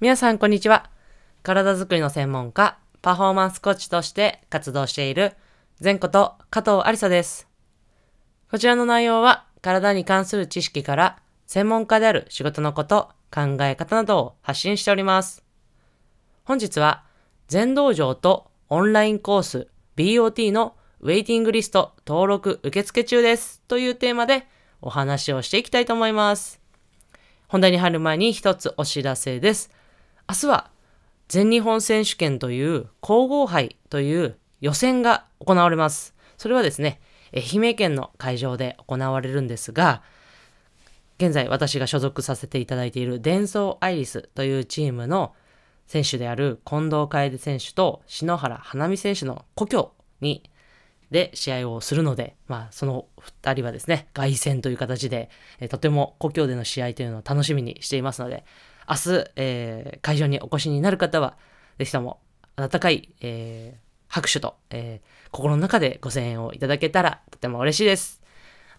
[0.00, 0.90] 皆さんこんにちは。
[1.42, 5.32] 体づくりの専門家、パフォーマンスコーチとして活動している、
[5.82, 7.48] 前こと加藤ありさです。
[8.48, 15.44] こちらの内容は、体に関する知識から、専門家である仕事のこと、考え方などを発信しております。
[16.44, 17.02] 本日は、
[17.48, 24.46] 全道場とオンラインコース BOT のウェイティングリスト登録受付中ですというテーマで
[24.80, 26.60] お話をしていきたいと思います。
[27.48, 29.76] 本題に入る前に一つお知らせです。
[30.30, 30.70] 明日は
[31.28, 36.14] 全日本選手権という皇后杯という予選が行われます。
[36.36, 37.00] それはですね、
[37.34, 40.02] 愛媛県の会場で行われるんですが、
[41.16, 45.34] 現在私が所属させていただいているデンソーアイリスというチームの
[45.86, 50.42] 選手である近藤楓選手と篠原花美選手の故郷に
[51.10, 53.06] で試合をするので、まあ、その
[53.42, 58.44] 2人はですね、凱旋という形で、えとても故郷での試合というのを楽しみにしていますので、
[58.88, 61.36] 明日、えー、会場にお越しになる方は、
[61.78, 62.20] ぜひとも
[62.56, 68.22] 温かい、えー、拍手と、えー、心の中でご声援をいただけたらとても嬉しいです。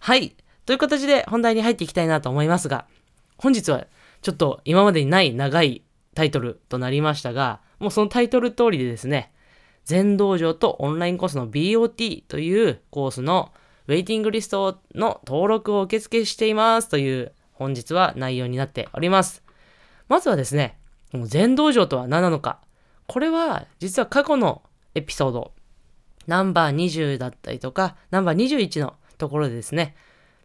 [0.00, 0.34] はい。
[0.66, 2.86] という形で本題に入っていきたいなと思いますが、
[3.38, 3.86] 本日は
[4.22, 5.82] ちょっと今までにない長い
[6.14, 9.32] タイトルとなりましたが、もうそのタイトル通りでですね、
[9.84, 13.52] 全道場とオンラインコースの BOT というコースの
[13.88, 19.42] ウェイティングリストの登録を受付していますという本日は内容になっております。
[20.10, 20.76] まずはですね、
[21.22, 22.58] 全道場とは何なのか。
[23.06, 24.60] これは実は過去の
[24.96, 25.52] エピソード、
[26.26, 29.94] ナンバー20だったりとか、ナンバー21のところでですね、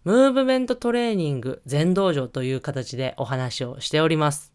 [0.03, 4.53] ムーブメントトレーニング全道場という形でお話をしております。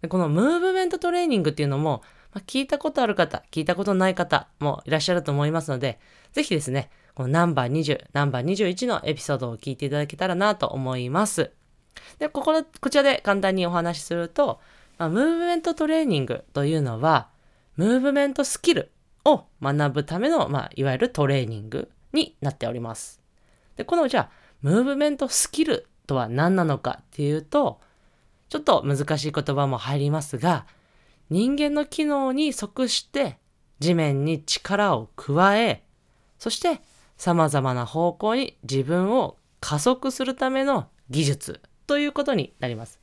[0.00, 2.02] でこのムーブメントトレーニングっていうのも、
[2.32, 6.00] まあ、聞いたことある方、聞いたことない方もいらっしゃると思いますので、
[6.32, 11.52] ぜひですね、このナンバー20、ナンバー21のエピソードを聞いていただけたらなと思います。
[12.18, 14.60] で、ここの、こちらで簡単にお話しすると、
[14.98, 17.28] まあ、ムーブメントトレーニングというのは、
[17.76, 18.90] ムーブメントスキル
[19.24, 23.20] を学ぶための、まあ、いわゆるトレーニングになっております。
[23.76, 24.30] で、この、じゃあ、
[24.62, 27.80] ムーブメントスキルとは何なのかっていうと、
[28.48, 30.66] ちょっと難しい言葉も入りますが、
[31.30, 33.38] 人間の機能に即して
[33.78, 35.84] 地面に力を加え、
[36.38, 36.80] そして
[37.16, 43.00] 様々な方向に自分を加速するための技術ということになります。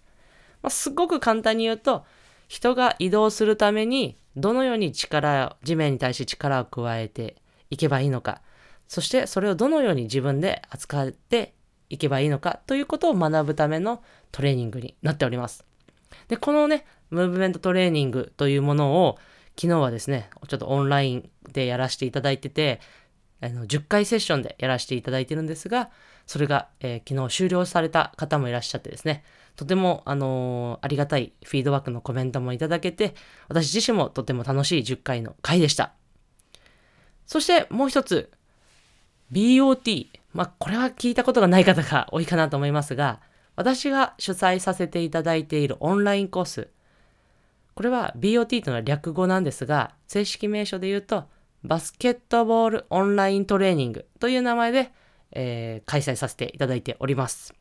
[0.61, 2.05] まあ、すごく簡単に言うと、
[2.47, 7.35] 人が移動するためにどのように力を、地面に対して力を加えて
[7.69, 8.41] いけばいいのか、
[8.87, 11.53] そしてそれをどのように自分で扱って
[11.89, 15.65] いけばいいのかということを学ぶためのトレーニングになっております。
[16.29, 19.17] で、このね、ムーブメントトレーニングというものを
[19.57, 22.79] 昨日はですね、ちょっとオンラインでやらせていただいてて、
[23.41, 25.89] あの10回セッションでやらせていただいてるんですが、
[26.25, 29.23] それが、えー、昨日終了された方もいらっしゃってですね、
[29.55, 33.15] とても、あのー、ありがたいフィードバックのコメントもいただけて、
[33.47, 35.93] 私自身もとても楽しい10回の回でした。
[37.25, 38.31] そしてもう一つ、
[39.31, 40.07] BOT。
[40.33, 43.21] まあ、これは聞いたことがない方が多いかなと思いますが、
[43.55, 46.69] 私が主催させていただいているオンラインコース。
[47.73, 51.25] これは BOT というのは略語なんですが、正式名称で言うと、
[51.67, 54.91] バスケットボールオンライントレーニングという名前で
[55.31, 57.53] えー、開催させていただいております。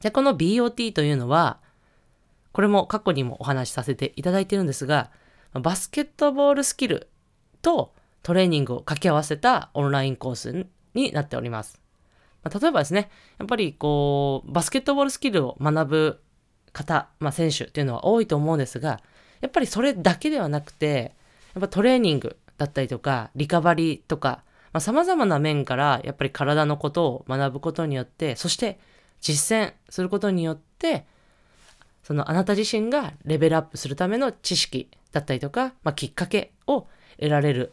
[0.00, 1.60] で、この BOT というのは、
[2.52, 5.10] これも過去にもお話しさせていただいてるんですが、
[5.52, 7.08] バスケットボールスキル
[7.62, 11.80] とトレーニングを掛け合わせたオンラインコースになっております。
[12.42, 16.20] まあ、例えばですね、やっぱりこう、バスケットボールスキルを学ぶ
[16.72, 19.00] 方、まあ、選手っていうのは多いと思うんですが、
[19.40, 21.14] やっぱりそれだけではなくて、
[21.54, 28.78] やっぱトレーニングだったりとか、リカバリーとか、まあ、様々な面からやっぱり体のことを学ぶことによって、そして
[29.20, 31.06] 実践することによって、
[32.02, 36.86] そのあなた自身がレベルアップするための知識だったりとか、まあ、きっかけを
[37.18, 37.72] 得られる、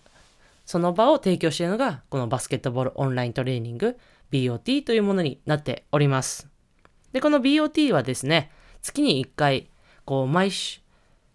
[0.66, 3.98] その場を提供しているのが、このバスケットボールオンライントレーニング
[4.32, 6.48] BOT というものになっております。
[7.12, 8.50] で、この BOT はですね、
[8.82, 9.70] 月に1回、
[10.06, 10.80] こう、毎週、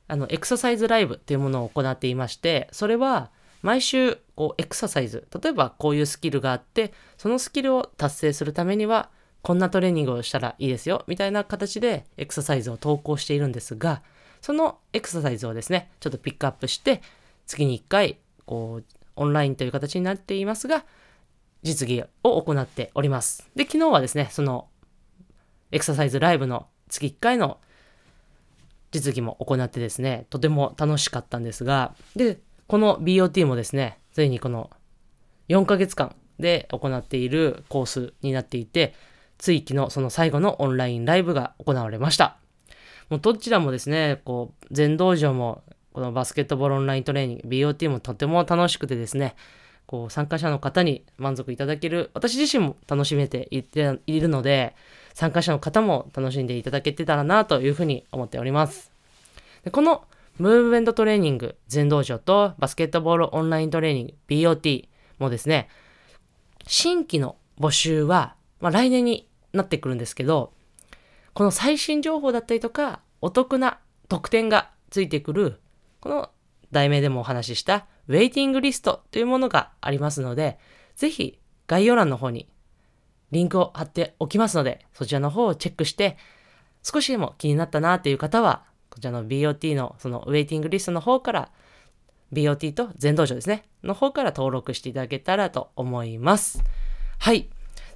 [0.08, 3.30] あの、エクササイズライブっていうものを行っていまして、それは、
[3.62, 5.26] 毎週こうエクササイズ。
[5.42, 9.10] 例えばこういうスキルがあってそのスキルを達成するためには
[9.42, 14.02] こんなトレーニングをしたらいいですよみたいな形でエクササイズを投稿しているんですが
[14.40, 17.02] そのエクササイズをですねちょっとピックアップして
[17.46, 18.84] 月に1回こう
[19.16, 20.84] オンラインという形になっていますが
[21.62, 23.48] 実技を行っております。
[23.56, 24.68] で昨日はですねその
[25.72, 27.58] エクササイズライブの月1回の
[28.90, 32.38] 実技も行ってですねとても楽しかったんですがで
[32.68, 34.70] この BOT もですね、ついにこの
[35.48, 38.94] 4ヶ月間で行っているコースになっていて、
[39.38, 42.36] つい昨日その最後のオンラインライブが行われました。
[43.08, 45.62] もうどちらもですね、こう、全道場も、
[45.94, 49.34] このバスケットボールオンライントレーニング、BOT もとても楽しくてですね、
[49.86, 54.76] こう、参加者の方に満足いただける、私自身も楽しめていているので、
[55.14, 58.92] 参加者の方も楽しんでいただけてたらなというふうに思っております。
[59.64, 60.04] でこの
[60.38, 64.88] ムーブメントトレーニング全道場とバスケットボールオンライントレーニング BOT
[65.18, 65.68] もですね、
[66.66, 70.52] 新規の募集は、まあ、来年になってくるんですけど、
[71.34, 75.60] この最新情報だったりとか、お得な特典がついてくる、
[76.00, 76.30] この
[76.70, 80.58] 題名でもお話ししたウェイティングリストというものがありますので、
[80.94, 82.48] ぜひ概要欄の方に
[83.30, 86.16] リンクを貼っておきますので、そちらの方をチェックして、
[86.82, 91.50] 少しでも気になったなという方は、こちらの BOT のそのウェイティングリストの方から、
[92.32, 96.62] BOT と全道場ですね、の方から登録していただけたらと思います。
[97.18, 97.48] はい。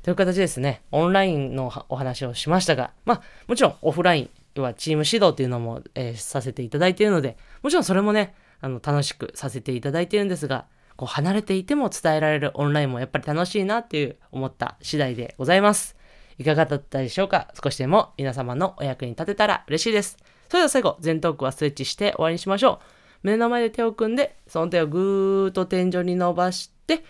[0.02, 10.66] という形ですね、オンラインのお話をしましたが、まあ、もちろんオフライン、要はチーム指導というのも、えー、させていただいているので、もちろんそれもね、あの、楽しくさせていただいているんですが、
[10.96, 15.96] こう離れていても伝えられるオンラインもやっぱり楽しいなっていう思った次第でございます。
[16.38, 17.48] いかがだったでしょうか？
[17.62, 20.16] 少しでも皆様のお役に立てたら嬉しいです。
[20.52, 22.78] それでは最後、前頭腔はストレッチして終わりにしましょ
[23.22, 23.26] う。
[23.26, 27.02] 目の前で手を組んで、その手をぐーっと天井に伸ばして、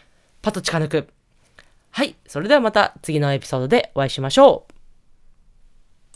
[0.43, 1.09] パッと近抜く。
[1.91, 2.15] はい。
[2.25, 4.72] それではまた次のエピソードでお会いしましょう。